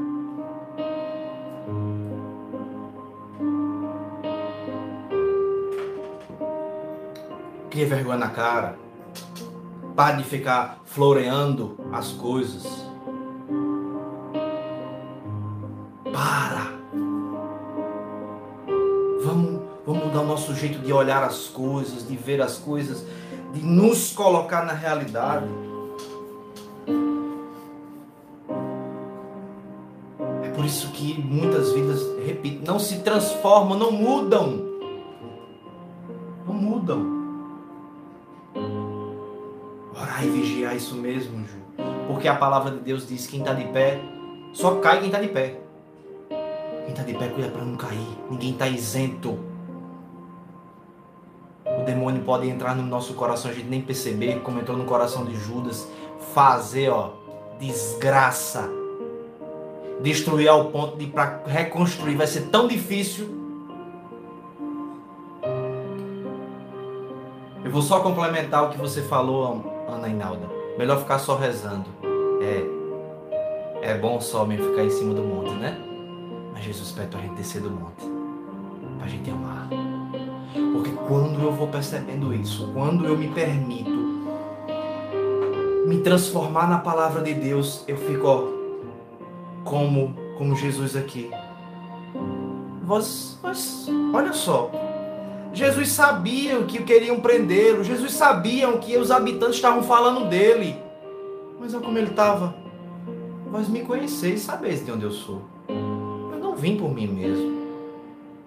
[7.71, 8.77] Cria vergonha na cara.
[9.95, 12.88] Pare de ficar floreando as coisas.
[20.59, 23.05] Jeito de olhar as coisas, de ver as coisas,
[23.55, 25.47] de nos colocar na realidade.
[30.69, 34.69] isso que muitas vidas, repito, não se transformam, não mudam.
[36.47, 37.19] Não mudam.
[39.99, 41.57] Orar e vigiar isso mesmo, Ju.
[42.07, 43.99] Porque a palavra de Deus diz: quem está de pé,
[44.53, 45.59] só cai quem está de pé.
[46.29, 48.07] Quem está de pé cuida para não cair.
[48.31, 49.39] Ninguém está isento.
[52.29, 55.25] O demônio pode entrar no nosso coração, a gente nem perceber, como entrou no coração
[55.25, 55.89] de Judas,
[56.35, 57.13] fazer, ó,
[57.59, 58.69] desgraça.
[60.03, 63.27] Destruir ao ponto de para reconstruir vai ser tão difícil.
[67.65, 70.49] Eu vou só complementar o que você falou, Ana Inalda.
[70.77, 71.87] Melhor ficar só rezando.
[72.43, 73.91] É.
[73.91, 75.79] É bom só mesmo ficar em cima do monte, né?
[76.53, 78.05] Mas Jesus pede para a gente descer do monte.
[78.99, 79.58] Para a gente amar.
[81.09, 84.07] Quando eu vou percebendo isso, quando eu me permito
[85.87, 88.45] me transformar na palavra de Deus, eu fico ó,
[89.65, 91.31] como, como Jesus aqui.
[92.87, 94.71] Mas, mas, olha só.
[95.55, 97.83] Jesus sabia que queriam prendê-lo.
[97.83, 100.77] Jesus sabia que os habitantes estavam falando dele.
[101.59, 102.55] Mas olha como ele estava.
[103.51, 105.43] Vós me conheceis, sabeis de onde eu sou
[106.59, 107.58] vim por mim mesmo.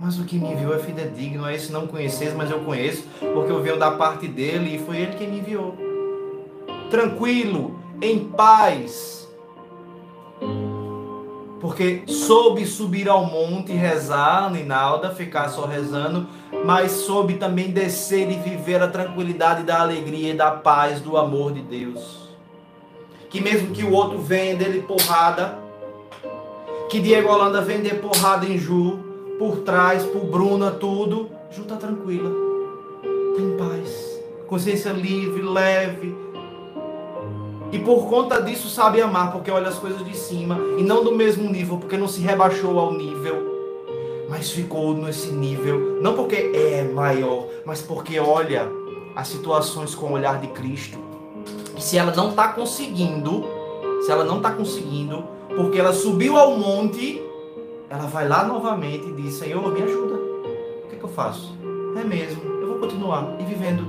[0.04, 3.52] Mas o que me enviou é fidedigno, é esse não conheces, mas eu conheço, porque
[3.52, 5.78] eu venho da parte dele e foi ele que me enviou.
[6.90, 9.30] Tranquilo, em paz.
[11.60, 16.28] Porque soube subir ao monte e rezar, Ninalda, ficar só rezando,
[16.66, 21.54] mas soube também descer e viver a tranquilidade da alegria e da paz, do amor
[21.54, 22.28] de Deus.
[23.30, 25.60] Que mesmo que o outro venha dele porrada,
[26.90, 29.11] que Diego Holanda vender porrada em Ju,
[29.42, 31.28] por trás, por Bruna, tudo.
[31.50, 32.30] Ju tá tranquila.
[33.36, 34.22] Tem paz.
[34.46, 36.16] Consciência livre, leve.
[37.72, 40.60] E por conta disso sabe amar, porque olha as coisas de cima.
[40.78, 43.50] E não do mesmo nível, porque não se rebaixou ao nível.
[44.30, 45.98] Mas ficou nesse nível.
[46.04, 48.72] Não porque é maior, mas porque olha
[49.16, 51.00] as situações com o olhar de Cristo.
[51.76, 53.44] E se ela não está conseguindo,
[54.06, 55.24] se ela não está conseguindo,
[55.56, 57.31] porque ela subiu ao monte,
[57.92, 60.16] ela vai lá novamente e diz: Senhor, me ajuda.
[60.16, 61.54] O que, é que eu faço?
[62.00, 63.86] É mesmo, eu vou continuar e vivendo.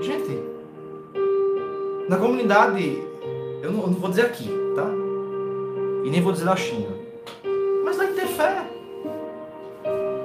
[0.00, 0.40] Gente,
[2.08, 3.02] na comunidade,
[3.62, 4.86] eu não, eu não, vou dizer aqui, tá?
[6.04, 6.94] E nem vou dizer na China,
[7.84, 8.64] mas lá ter fé.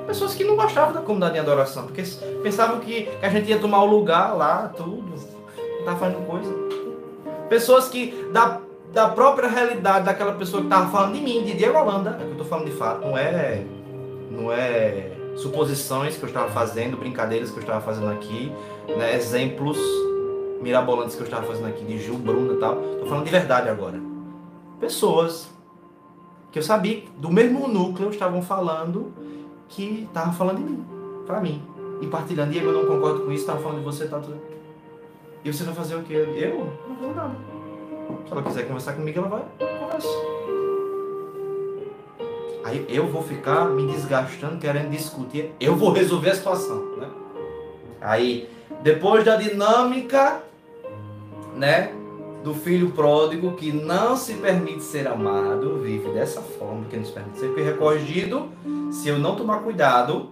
[0.06, 2.04] Pessoas que não gostavam da comunidade de adoração, porque
[2.44, 5.16] pensavam que a gente ia tomar o lugar lá, tudo,
[5.80, 6.54] não tá fazendo coisa.
[7.50, 11.78] Pessoas que, da, da própria realidade daquela pessoa que estava falando de mim, de Diego
[11.78, 13.64] Holanda, é que eu estou falando de fato, não é,
[14.30, 18.52] não é suposições que eu estava fazendo, brincadeiras que eu estava fazendo aqui,
[18.98, 19.78] né, exemplos
[20.62, 22.80] mirabolantes que eu estava fazendo aqui de Gil, Bruna e tal.
[22.92, 24.00] Estou falando de verdade agora.
[24.80, 25.50] Pessoas
[26.52, 29.14] que eu sabia do mesmo núcleo estavam falando
[29.70, 30.86] que estavam falando de mim,
[31.26, 31.64] para mim.
[32.02, 34.40] E partilhando, Diego, eu não concordo com isso, estava falando de você, tá tudo.
[35.44, 36.14] E você vai fazer o quê?
[36.14, 36.72] Eu?
[36.88, 37.36] Não vou nada.
[38.26, 39.42] Se ela quiser conversar comigo, ela vai
[39.92, 40.08] conversa.
[42.64, 45.54] Aí eu vou ficar me desgastando, querendo discutir.
[45.60, 47.10] Eu vou resolver a situação, né?
[48.00, 48.50] Aí,
[48.82, 50.42] depois da dinâmica,
[51.56, 51.94] né?
[52.44, 57.12] Do filho pródigo que não se permite ser amado, vive dessa forma, que não se
[57.12, 58.50] permite ser recorrigido.
[58.92, 60.30] Se eu não tomar cuidado,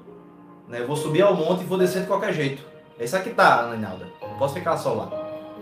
[0.68, 2.64] né, eu vou subir ao monte e vou descer de qualquer jeito.
[2.98, 4.08] É isso aqui tá, Ana Inalda.
[4.22, 5.10] Não posso ficar só lá.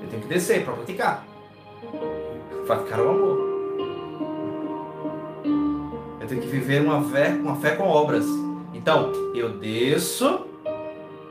[0.01, 1.25] Eu tenho que descer para praticar.
[2.67, 3.37] Praticar o amor.
[6.19, 8.25] Eu tenho que viver uma fé, uma fé com obras.
[8.73, 10.41] Então, eu desço,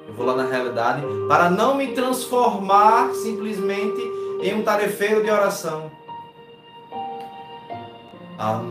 [0.08, 4.00] eu vou lá na realidade, para não me transformar simplesmente
[4.42, 5.90] em um tarefeiro de oração.
[8.38, 8.62] Ah,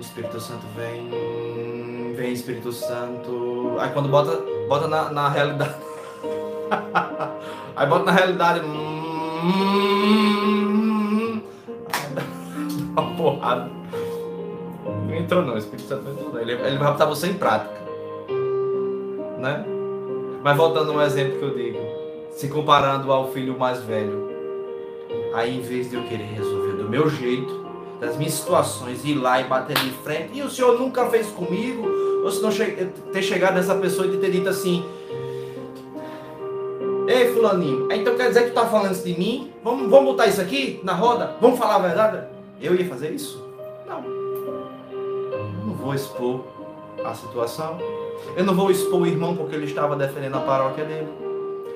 [0.00, 3.76] Espírito Santo vem, vem Espírito Santo.
[3.78, 5.74] Aí quando bota, bota na, na realidade.
[7.74, 8.60] Aí bota na realidade.
[8.60, 9.92] Hum,
[12.96, 13.70] uma porrada.
[15.06, 16.40] Não entrou não, o Espírito Santo não entrou não.
[16.40, 17.80] Ele, ele vai botar você em prática.
[19.38, 19.64] Né?
[20.42, 21.78] Mas voltando um exemplo que eu digo.
[22.30, 24.30] Se comparando ao filho mais velho.
[25.34, 27.64] Aí em vez de eu querer resolver do meu jeito,
[28.00, 31.86] das minhas situações, ir lá e bater de frente, e o senhor nunca fez comigo,
[32.22, 32.50] ou se não
[33.12, 34.84] ter chegado nessa pessoa e ter dito assim,
[37.06, 39.52] Ei, fulaninho, então quer dizer que tu tá falando isso de mim?
[39.62, 41.36] Vamos, vamos botar isso aqui na roda?
[41.40, 42.31] Vamos falar a verdade?
[42.62, 43.44] Eu ia fazer isso?
[43.86, 44.02] Não.
[45.66, 46.44] Não vou expor
[47.04, 47.78] a situação.
[48.36, 51.08] Eu não vou expor o irmão porque ele estava defendendo a paróquia dele.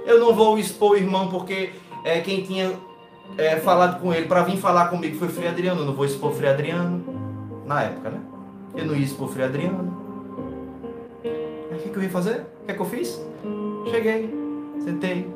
[0.06, 1.72] Eu não vou expor o irmão porque
[2.04, 2.72] é, quem tinha
[3.36, 5.80] é, falado com ele para vir falar comigo foi Frei Adriano.
[5.80, 7.04] Eu não vou expor Frei Adriano.
[7.66, 8.20] Na época, né?
[8.76, 9.96] Eu não ia expor Frei Adriano.
[11.24, 12.46] Aí o que, que eu ia fazer?
[12.62, 13.20] O que, é que eu fiz?
[13.90, 14.32] Cheguei,
[14.78, 15.28] sentei,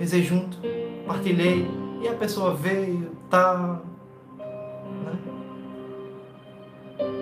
[0.00, 0.58] rezei junto,
[1.06, 1.70] partilhei.
[2.02, 3.80] E a pessoa veio, tá.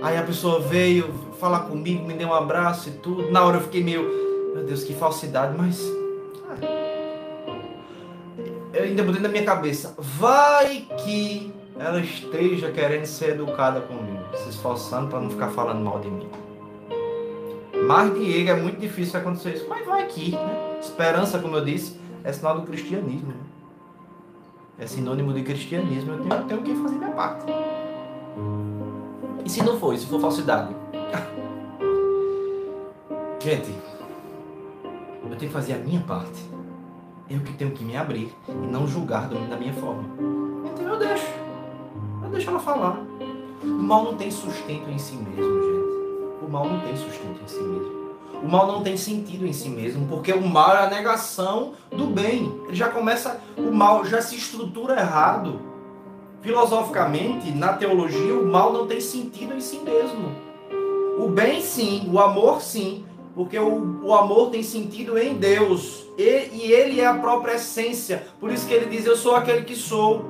[0.05, 3.31] Aí a pessoa veio falar comigo, me deu um abraço e tudo.
[3.31, 4.03] Na hora eu fiquei meio,
[4.55, 5.81] meu Deus, que falsidade, mas.
[6.47, 6.59] ah.
[8.75, 14.51] Eu ainda botei na minha cabeça, vai que ela esteja querendo ser educada comigo, se
[14.51, 16.29] esforçando para não ficar falando mal de mim.
[17.87, 20.77] Mas Diego é muito difícil acontecer isso, mas vai aqui, né?
[20.83, 23.29] Esperança, como eu disse, é sinal do cristianismo.
[23.29, 23.41] Né?
[24.81, 26.13] É sinônimo de cristianismo.
[26.13, 27.47] Eu tenho, eu tenho que fazer minha parte.
[29.45, 30.75] E se não for, se for falsidade?
[33.41, 33.75] Gente,
[35.23, 36.43] eu tenho que fazer a minha parte.
[37.29, 40.05] Eu que tenho que me abrir e não julgar da minha forma.
[40.65, 41.27] Então eu deixo.
[42.23, 42.99] Eu deixo ela falar.
[43.63, 46.45] O mal não tem sustento em si mesmo, gente.
[46.47, 48.05] O mal não tem sustento em si mesmo.
[48.43, 52.07] O mal não tem sentido em si mesmo, porque o mal é a negação do
[52.07, 52.61] bem.
[52.67, 55.74] Ele já começa, o mal já se estrutura errado.
[56.45, 60.31] Filosoficamente, na teologia, o mal não tem sentido em si mesmo.
[61.19, 63.03] O bem, sim, o amor, sim,
[63.35, 68.27] porque o, o amor tem sentido em Deus e, e Ele é a própria essência.
[68.39, 70.23] Por isso que ele diz: Eu sou aquele que sou.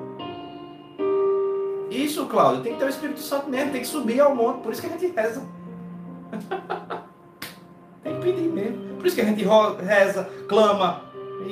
[1.91, 4.63] Isso, Cláudio, tem que ter o Espírito Santo mesmo, tem que subir ao monte.
[4.63, 5.43] Por isso que a gente reza.
[8.05, 8.95] tem que pedir mesmo.
[8.99, 9.45] Por isso que a gente
[9.85, 11.03] reza, clama,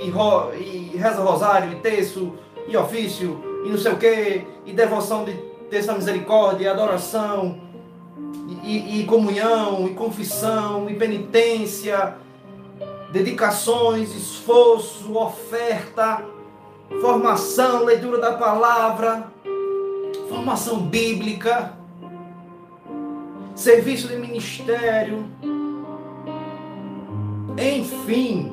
[0.00, 2.34] e, ro, e reza rosário, e terço,
[2.68, 5.34] e ofício, e não sei o quê, e devoção de
[5.70, 7.60] terça misericórdia, e adoração
[8.62, 12.16] e, e comunhão, e confissão, e penitência,
[13.10, 16.24] dedicações, esforço, oferta,
[17.00, 19.30] formação, leitura da palavra,
[20.28, 21.72] formação bíblica,
[23.54, 25.26] serviço de ministério,
[27.58, 28.52] enfim,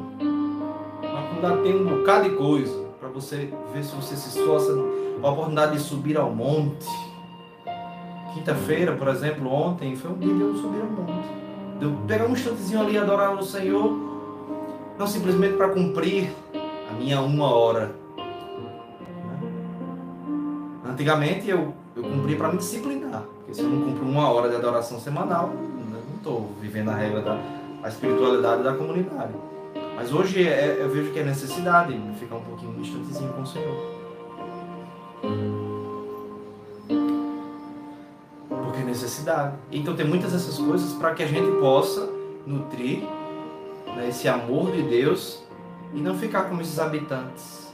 [1.01, 2.88] ainda tem um bocado de coisa
[3.21, 4.71] você ver se você se esforça
[5.21, 6.87] a oportunidade de subir ao monte
[8.33, 11.27] Quinta-feira, por exemplo, ontem, foi um dia de eu subir ao monte.
[11.79, 13.91] De eu pegar um instantezinho ali e adorar o Senhor,
[14.97, 17.91] não simplesmente para cumprir a minha uma hora.
[20.85, 24.55] Antigamente eu, eu cumpria para me disciplinar, porque se eu não cumpro uma hora de
[24.55, 27.39] adoração semanal, não estou vivendo a regra da
[27.81, 29.31] a espiritualidade da comunidade.
[29.99, 33.45] Mas hoje é, eu vejo que é necessidade de ficar um pouquinho instantezinho com o
[33.45, 33.99] Senhor.
[38.85, 39.55] necessidade.
[39.71, 42.09] Então tem muitas dessas coisas para que a gente possa
[42.45, 43.03] nutrir
[43.85, 45.43] né, esse amor de Deus
[45.93, 47.71] e não ficar como esses habitantes,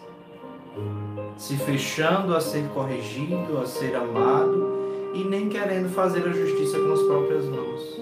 [1.37, 6.91] se fechando a ser corrigido, a ser amado e nem querendo fazer a justiça com
[6.91, 8.01] as próprias mãos.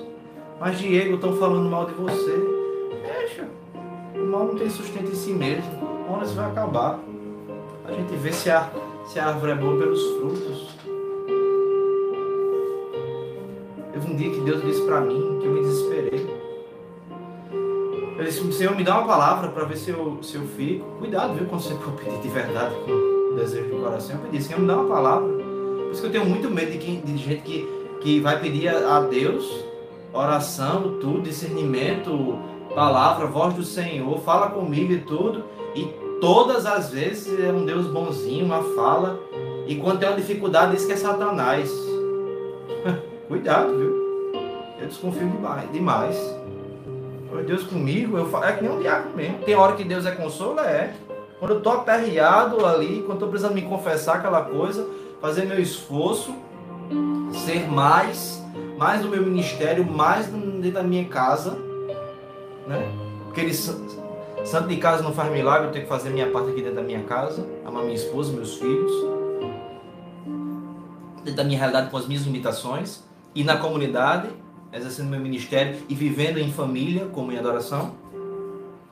[0.60, 2.36] Mas Diego, estão falando mal de você.
[3.04, 3.63] Deixa.
[4.24, 5.70] O mal não tem sustento em si mesmo.
[6.08, 6.98] Uma hora isso vai acabar.
[7.86, 8.72] A gente vê se a,
[9.06, 10.70] se a árvore é boa pelos frutos.
[13.92, 16.44] Teve um dia que Deus disse para mim que eu me desesperei.
[18.18, 20.86] Eu disse, Senhor, me dá uma palavra para ver se eu, se eu fico.
[21.00, 24.16] Cuidado, viu, quando você for pedir de verdade com desejo do coração.
[24.16, 25.28] Eu pedi, Senhor, me dá uma palavra.
[25.28, 27.68] Por isso que eu tenho muito medo de, de gente que,
[28.00, 29.74] que vai pedir a, a Deus
[30.14, 32.38] oração, tudo, discernimento,
[32.74, 35.44] palavra, voz do Senhor, fala comigo e tudo.
[35.76, 35.86] E
[36.20, 39.20] todas as vezes é um Deus bonzinho, uma fala.
[39.68, 41.72] E quando tem uma dificuldade, diz que é Satanás.
[43.28, 44.04] Cuidado, viu?
[44.80, 45.72] Eu desconfio demais.
[45.72, 46.44] demais.
[47.46, 49.40] Deus comigo, eu falo, é que nem um diácono mesmo.
[49.40, 50.94] Tem hora que Deus é consolo, é.
[51.40, 54.88] Quando eu tô aperreado ali, quando eu tô precisando me confessar aquela coisa,
[55.20, 56.34] fazer meu esforço,
[57.34, 58.42] ser mais,
[58.78, 61.58] mais no meu ministério, mais dentro da minha casa,
[62.68, 62.92] né?
[63.26, 66.62] Porque ele, santo de casa não faz milagre, eu tenho que fazer minha parte aqui
[66.62, 68.92] dentro da minha casa, amar minha esposa, meus filhos,
[71.24, 73.04] dentro da minha realidade com as minhas limitações
[73.34, 74.30] e na comunidade,
[74.72, 77.96] exercendo meu ministério e vivendo em família, como em adoração.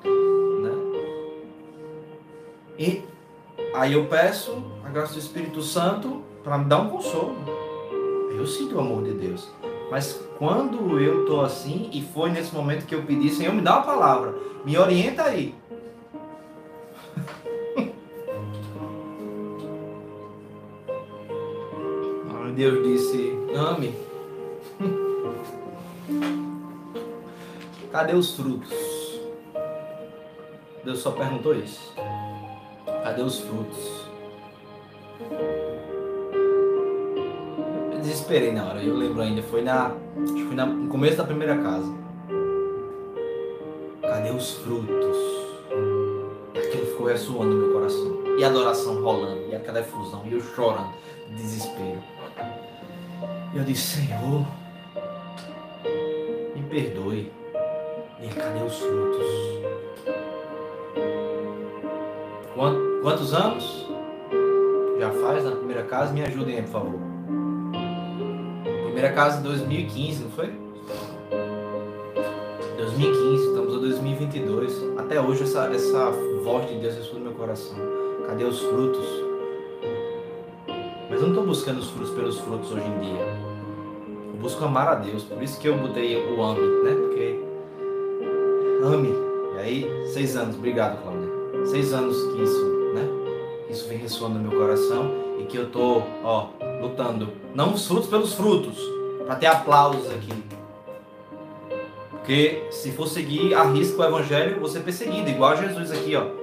[0.03, 0.71] Né?
[2.77, 3.03] E
[3.75, 7.35] aí eu peço a graça do Espírito Santo para me dar um consolo.
[8.35, 9.47] Eu sinto o amor de Deus.
[9.91, 13.73] Mas quando eu estou assim, e foi nesse momento que eu pedi, Senhor, me dá
[13.73, 14.33] uma palavra,
[14.63, 15.53] me orienta aí.
[22.55, 23.93] Deus disse: ame
[27.91, 28.71] Cadê os frutos?
[30.85, 31.93] Deus só perguntou isso.
[33.03, 34.00] Cadê os frutos?
[38.21, 38.83] Desesperei na hora.
[38.83, 39.91] Eu lembro ainda, foi na,
[40.23, 41.91] acho que foi na, no começo da primeira casa.
[44.01, 45.17] Cadê os frutos?
[46.55, 48.21] Aquilo ficou ressoando no meu coração.
[48.37, 50.93] E a adoração rolando, e aquela efusão, e eu chorando,
[51.29, 52.01] de desespero.
[53.53, 54.45] E eu disse, Senhor,
[56.55, 57.31] me perdoe.
[58.21, 59.25] E cadê os frutos?
[62.55, 63.87] Quant- Quantos anos?
[64.99, 66.13] Já faz na primeira casa?
[66.13, 67.10] Me ajudem aí, por favor.
[69.01, 70.53] Primeira casa em 2015, não foi?
[72.77, 74.99] 2015, estamos em 2022.
[74.99, 76.11] Até hoje essa, essa
[76.43, 77.75] voz de Deus responde no meu coração.
[78.27, 79.07] Cadê os frutos?
[81.09, 83.25] Mas eu não estou buscando os frutos pelos frutos hoje em dia.
[84.35, 85.23] Eu busco amar a Deus.
[85.23, 86.93] Por isso que eu botei o ame, né?
[86.93, 87.43] Porque
[88.83, 89.15] ame.
[89.55, 90.55] E aí, seis anos.
[90.55, 91.65] Obrigado, Cláudia.
[91.65, 93.09] Seis anos que isso, né?
[93.67, 96.49] Isso vem ressoando no meu coração e que eu tô, ó,
[96.81, 97.29] lutando.
[97.53, 98.77] Não os frutos pelos frutos,
[99.25, 100.33] para ter aplausos aqui.
[102.09, 106.41] Porque se for seguir a o evangelho, você é perseguido, igual Jesus aqui, ó.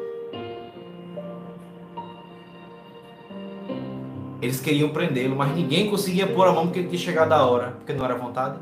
[4.40, 7.92] Eles queriam prendê-lo, mas ninguém conseguia pôr a mão porque tinha chegado a hora, porque
[7.92, 8.58] não era vontade.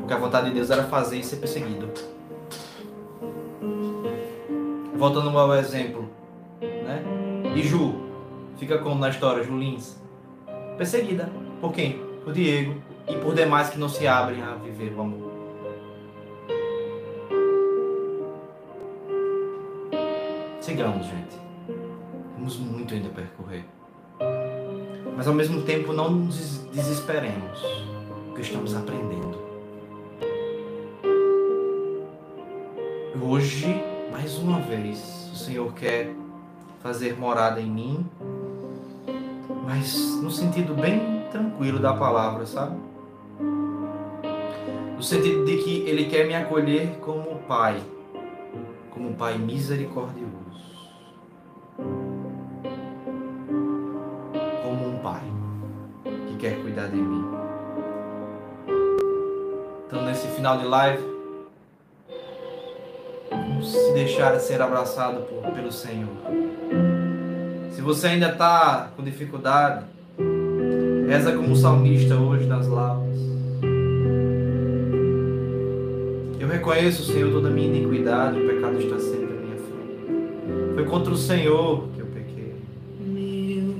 [0.00, 1.88] Porque a vontade de Deus era fazer e ser perseguido.
[4.96, 6.10] Voltando ao exemplo,
[6.60, 7.02] né?
[7.54, 7.94] E Ju,
[8.56, 9.99] fica como na história, Ju Lins?
[10.80, 11.28] Perseguida.
[11.60, 11.98] Por quem?
[12.24, 12.74] Por Diego.
[13.06, 15.30] E por demais que não se abrem a viver o amor.
[20.60, 21.36] Sigamos, gente.
[22.36, 23.64] Temos muito ainda a percorrer.
[25.16, 27.60] Mas ao mesmo tempo não nos des- desesperemos,
[28.26, 29.38] porque estamos aprendendo.
[33.22, 36.10] Hoje, mais uma vez, o Senhor quer
[36.82, 38.06] fazer morada em mim,
[39.70, 42.76] mas no sentido bem tranquilo da palavra, sabe?
[44.96, 47.80] No sentido de que Ele quer me acolher como Pai,
[48.90, 50.90] como um Pai misericordioso.
[54.64, 55.22] Como um Pai
[56.26, 57.24] que quer cuidar de mim.
[59.86, 61.04] Então, nesse final de live,
[63.30, 66.10] vamos se deixar ser abraçado por- pelo Senhor.
[67.80, 69.86] Se você ainda está com dificuldade,
[71.08, 73.18] reza como salmista hoje nas laudas.
[76.38, 80.74] Eu reconheço, Senhor, toda a minha iniquidade, o pecado está sempre à minha frente.
[80.74, 82.54] Foi contra o Senhor que eu pequei.
[83.00, 83.74] Meu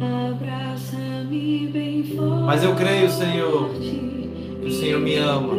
[0.00, 2.42] Pai, abraça-me bem forte.
[2.46, 5.52] Mas eu creio, Senhor, que o Senhor me ama.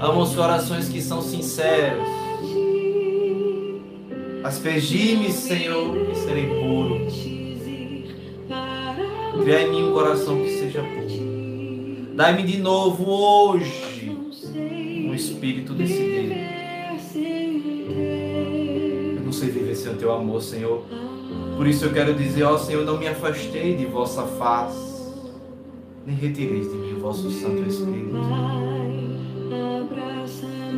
[0.00, 2.19] Ama os corações que são sinceros.
[4.42, 7.06] Aspergi-me, Senhor, e serei puro.
[9.42, 12.14] Cria em mim um coração que seja puro.
[12.14, 14.10] Dai-me de novo hoje
[15.10, 16.34] um espírito decidido.
[19.16, 20.84] Eu não sei viver sem o teu amor, Senhor.
[21.56, 25.12] Por isso eu quero dizer, ó Senhor, não me afastei de vossa face,
[26.06, 28.16] nem retireis de mim o vosso Santo Espírito.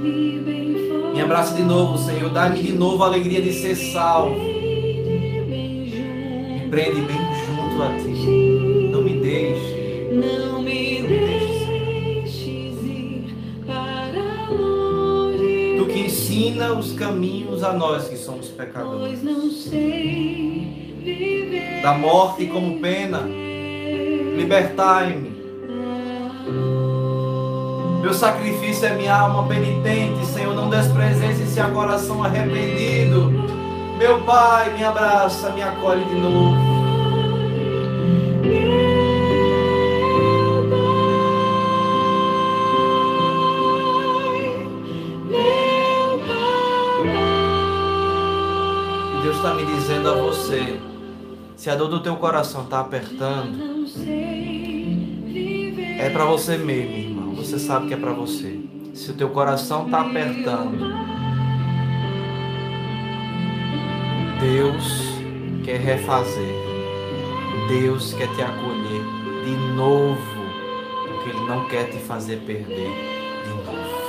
[0.02, 2.30] Me abraça de novo, Senhor.
[2.30, 4.36] Dá-me de novo a alegria de ser salvo.
[5.46, 8.26] Me prende bem junto a ti.
[8.90, 10.08] Não me deixe.
[10.12, 13.34] Não me deixes ir
[13.66, 19.20] para longe, Tu que ensina os caminhos a nós que somos pecadores.
[19.20, 21.80] pois não sei viver.
[21.82, 23.20] Da morte como pena,
[24.36, 25.31] libertai-me.
[28.02, 30.56] Meu sacrifício é minha alma penitente, Senhor.
[30.56, 33.30] Não desprezeis esse coração arrependido.
[33.96, 36.56] Meu Pai, me abraça, me acolhe de novo.
[45.28, 46.42] Meu Pai,
[49.16, 50.80] E Deus está me dizendo a você:
[51.54, 53.86] se a dor do teu coração está apertando,
[56.00, 57.11] é para você mesmo.
[57.36, 58.60] Você sabe que é para você.
[58.94, 60.92] Se o teu coração está apertando,
[64.40, 65.12] Deus
[65.64, 66.54] quer refazer.
[67.68, 69.02] Deus quer te acolher
[69.44, 70.18] de novo,
[71.06, 72.90] porque Ele não quer te fazer perder
[73.44, 74.02] de novo.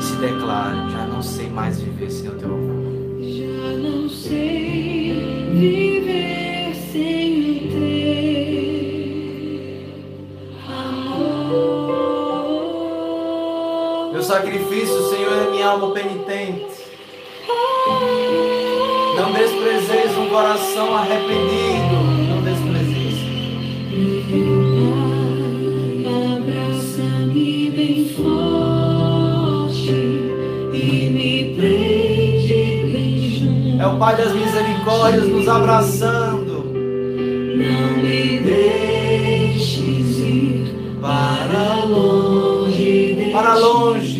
[0.00, 3.20] Se declare: já não sei mais viver sem o teu amor.
[3.20, 7.27] Já não sei viver sem
[14.28, 16.66] sacrifício, Senhor, é minha alma penitente.
[19.16, 21.96] Não desprezeis um coração arrependido.
[26.36, 29.92] Abraça-me bem forte
[30.74, 33.82] e me prende bem junto.
[33.82, 36.27] É o Pai das misericórdias nos abraçando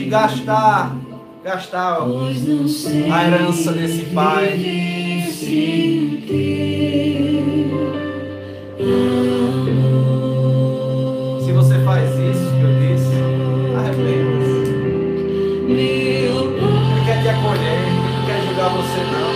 [0.09, 0.97] gastar,
[1.45, 1.99] gastar
[3.13, 4.59] a herança desse Pai.
[11.45, 13.17] Se você faz isso que eu disse,
[13.77, 14.59] arrependa-se.
[15.69, 19.31] Ele quer te acolher, ele quer julgar você não.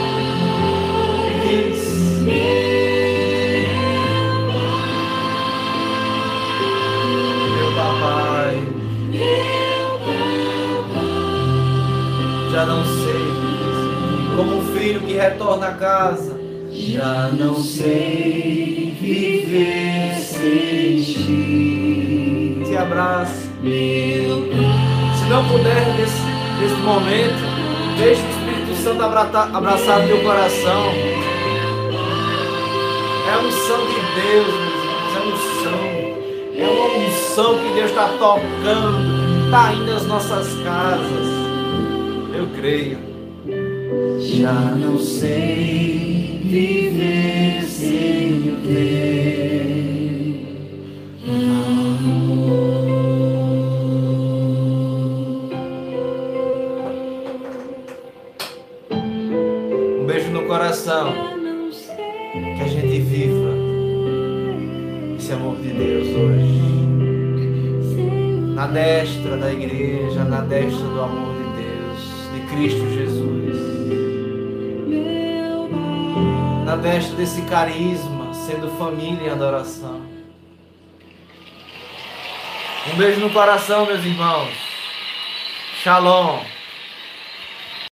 [1.26, 1.36] Ele
[1.70, 1.82] diz,
[15.32, 16.36] retorna a casa,
[16.70, 23.48] Já não sei viver sem ti, te abraça.
[23.62, 25.16] meu Pai.
[25.16, 26.22] Se não puder nesse,
[26.60, 27.42] nesse momento,
[27.98, 30.82] deixe o Espírito Santo abrata- abraçar teu coração.
[33.28, 35.82] É a unção de Deus, meus irmãos, é a unção.
[36.56, 41.26] É uma unção que Deus está tocando, está indo às nossas casas.
[42.34, 43.11] Eu creio.
[44.24, 49.62] Já não sei viver sem o teu
[60.00, 61.12] Um beijo no coração.
[62.32, 63.50] Que a gente viva
[65.18, 66.62] esse amor de Deus hoje.
[68.54, 71.98] Na destra da igreja, na destra do amor de Deus,
[72.34, 73.41] de Cristo Jesus.
[76.72, 80.00] Na destra desse carisma, sendo família em adoração.
[82.90, 84.54] Um beijo no coração, meus irmãos.
[85.82, 86.40] Shalom.